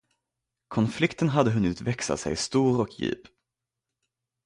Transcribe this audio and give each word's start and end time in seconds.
Konflikten 0.67 1.29
hade 1.29 1.51
hunnit 1.51 1.81
växa 1.81 2.17
sig 2.17 2.35
stor 2.35 2.79
och 2.81 2.99
djup. 2.99 3.21